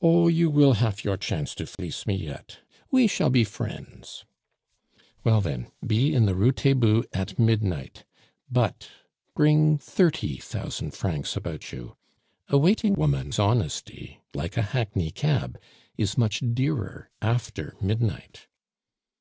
[0.00, 2.60] "Oh, you will hafe your chance to fleece me yet.
[2.92, 4.24] We shall be friends."
[5.24, 8.04] "Well, then, be in the Rue Taitbout at midnight;
[8.48, 8.88] but
[9.34, 11.96] bring thirty thousand francs about you.
[12.46, 15.58] A waiting woman's honesty, like a hackney cab,
[15.96, 18.46] is much dearer after midnight."